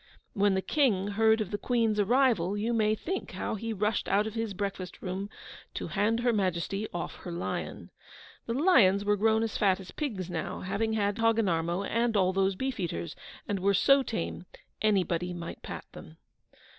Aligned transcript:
When 0.33 0.55
the 0.55 0.63
KING 0.63 1.09
heard 1.09 1.41
of 1.41 1.51
the 1.51 1.59
QUEEN'S 1.59 1.99
arrival, 1.99 2.57
you 2.57 2.73
may 2.73 2.95
think 2.95 3.33
how 3.33 3.53
he 3.53 3.71
rushed 3.71 4.09
out 4.09 4.25
of 4.25 4.33
his 4.33 4.55
breakfast 4.55 4.99
room 5.03 5.29
to 5.75 5.89
hand 5.89 6.21
Her 6.21 6.33
Majesty 6.33 6.87
off 6.91 7.17
her 7.17 7.31
lion! 7.31 7.91
The 8.47 8.55
lions 8.55 9.05
were 9.05 9.15
grown 9.15 9.43
as 9.43 9.57
fat 9.59 9.79
as 9.79 9.91
pigs 9.91 10.27
now, 10.27 10.61
having 10.61 10.93
had 10.93 11.17
Hogginarmo 11.19 11.83
and 11.85 12.17
all 12.17 12.33
those 12.33 12.55
beefeaters, 12.55 13.15
and 13.47 13.59
were 13.59 13.75
so 13.75 14.01
tame, 14.01 14.47
anybody 14.81 15.35
might 15.35 15.61
pat 15.61 15.85
them. 15.91 16.17